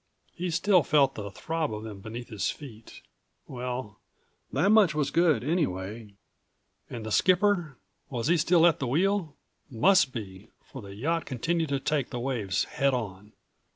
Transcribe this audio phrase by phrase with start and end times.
[0.33, 3.03] He still felt the throb of them beneath his feet.
[3.45, 3.99] Well,
[4.51, 6.15] that much was good anyway.
[6.89, 7.77] And the skipper?
[8.09, 9.35] Was he still at the wheel?
[9.69, 13.33] Must be, for the yacht continued to take the waves head on.